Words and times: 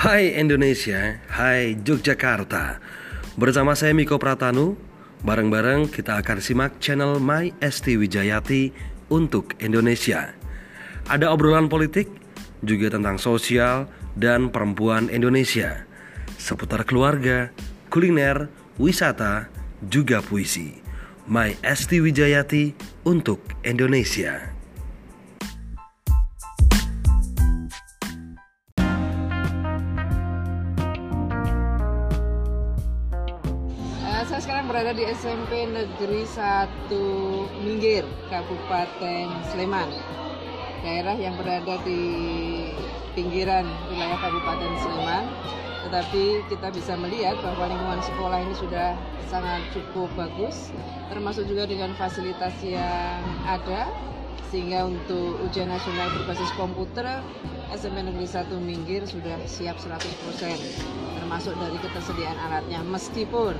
Hai 0.00 0.32
Indonesia, 0.40 1.20
hai 1.28 1.76
Yogyakarta. 1.76 2.80
Bersama 3.36 3.76
saya 3.76 3.92
Miko 3.92 4.16
Pratanu 4.16 4.72
Bareng-bareng 5.20 5.92
kita 5.92 6.16
akan 6.24 6.40
simak 6.40 6.80
channel 6.80 7.20
My 7.20 7.52
ST 7.60 8.00
Wijayati 8.00 8.72
untuk 9.12 9.60
Indonesia. 9.60 10.32
Ada 11.04 11.28
obrolan 11.28 11.68
politik, 11.68 12.08
juga 12.64 12.96
tentang 12.96 13.20
sosial 13.20 13.92
dan 14.16 14.48
perempuan 14.48 15.12
Indonesia. 15.12 15.84
Seputar 16.40 16.88
keluarga, 16.88 17.52
kuliner, 17.92 18.48
wisata, 18.80 19.52
juga 19.84 20.24
puisi. 20.24 20.80
My 21.28 21.60
ST 21.60 22.00
Wijayati 22.00 22.72
untuk 23.04 23.44
Indonesia 23.68 24.59
Eh, 34.20 34.28
saya 34.28 34.44
sekarang 34.44 34.68
berada 34.68 34.92
di 34.92 35.00
SMP 35.08 35.64
Negeri 35.64 36.28
1 36.28 36.92
Minggir, 37.64 38.04
Kabupaten 38.28 39.32
Sleman. 39.48 39.88
Daerah 40.84 41.16
yang 41.16 41.40
berada 41.40 41.80
di 41.88 42.04
pinggiran 43.16 43.64
wilayah 43.88 44.20
Kabupaten 44.20 44.76
Sleman. 44.76 45.24
Tetapi 45.88 46.52
kita 46.52 46.68
bisa 46.68 47.00
melihat 47.00 47.40
bahwa 47.40 47.64
lingkungan 47.72 48.04
sekolah 48.04 48.44
ini 48.44 48.52
sudah 48.60 48.92
sangat 49.32 49.64
cukup 49.72 50.12
bagus, 50.12 50.68
termasuk 51.08 51.48
juga 51.48 51.64
dengan 51.64 51.96
fasilitas 51.96 52.52
yang 52.60 53.24
ada 53.48 53.88
sehingga 54.52 54.84
untuk 54.84 55.40
ujian 55.48 55.72
nasional 55.72 56.12
berbasis 56.12 56.52
komputer 56.60 57.08
SMP 57.72 58.04
Negeri 58.04 58.28
1 58.28 58.52
Minggir 58.60 59.08
sudah 59.08 59.40
siap 59.48 59.80
100% 59.80 59.96
termasuk 61.16 61.54
dari 61.56 61.78
ketersediaan 61.78 62.34
alatnya 62.50 62.82
meskipun 62.82 63.54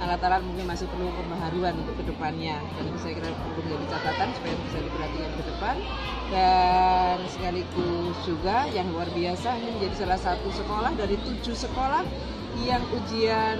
alat-alat 0.00 0.42
mungkin 0.42 0.66
masih 0.66 0.86
perlu 0.90 1.10
pembaharuan 1.14 1.74
untuk 1.78 1.94
ke 2.00 2.04
depannya. 2.08 2.58
Dan 2.78 2.82
itu 2.90 2.98
saya 3.02 3.12
kira 3.18 3.30
perlu 3.34 3.60
menjadi 3.66 3.86
catatan 3.94 4.28
supaya 4.34 4.54
bisa 4.66 4.78
diperhatikan 4.82 5.30
ke 5.34 5.42
depan. 5.46 5.76
Dan 6.32 7.18
sekaligus 7.30 8.16
juga 8.24 8.56
yang 8.72 8.88
luar 8.90 9.08
biasa 9.12 9.48
ini 9.60 9.70
menjadi 9.78 9.94
salah 10.06 10.20
satu 10.20 10.48
sekolah 10.50 10.92
dari 10.96 11.16
tujuh 11.20 11.56
sekolah 11.56 12.02
yang 12.64 12.82
ujian 12.94 13.58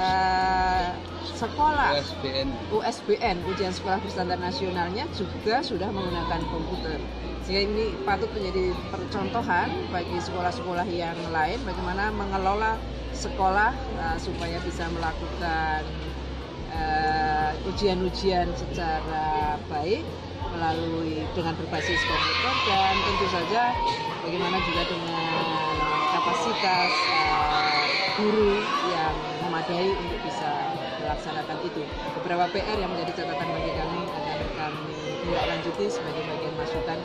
eh, 0.00 0.88
sekolah. 1.36 1.96
USBN 1.96 2.48
USBN 2.72 3.36
ujian 3.48 3.72
sekolah 3.72 3.98
berstandar 4.04 4.40
nasionalnya 4.40 5.08
juga 5.16 5.64
sudah 5.64 5.88
menggunakan 5.88 6.40
komputer. 6.48 7.00
Sehingga 7.44 7.62
ini 7.72 7.84
patut 8.04 8.28
menjadi 8.36 8.76
percontohan 8.92 9.68
bagi 9.88 10.16
sekolah-sekolah 10.20 10.86
yang 10.92 11.16
lain 11.32 11.58
bagaimana 11.64 12.12
mengelola 12.12 12.76
sekolah 13.16 13.72
uh, 14.00 14.16
supaya 14.20 14.60
bisa 14.64 14.86
melakukan 14.92 15.82
uh, 16.72 17.52
ujian-ujian 17.68 18.48
secara 18.54 19.56
baik 19.68 20.04
melalui 20.50 21.24
dengan 21.36 21.54
berbasis 21.56 22.00
komputer 22.06 22.54
dan 22.66 22.94
tentu 22.96 23.26
saja 23.28 23.62
bagaimana 24.24 24.56
juga 24.66 24.82
dengan 24.88 25.44
kapasitas 26.16 26.92
uh, 27.12 27.82
guru 28.18 28.52
yang 28.88 29.29
memadai 29.60 29.92
untuk 29.92 30.18
bisa 30.24 30.48
melaksanakan 31.04 31.58
itu. 31.68 31.84
Beberapa 32.16 32.48
PR 32.48 32.80
yang 32.80 32.88
menjadi 32.96 33.12
catatan 33.20 33.48
bagi 33.52 33.72
kami 33.76 34.00
akan 34.08 34.48
kami 34.56 34.96
tindak 35.20 35.44
lanjuti 35.52 35.84
sebagai 35.92 36.24
bagian 36.24 36.54
masukan 36.56 36.98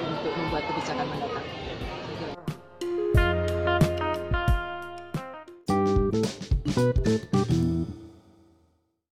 untuk 0.00 0.32
membuat 0.32 0.64
kebijakan 0.64 1.06
mendatang. 1.12 1.44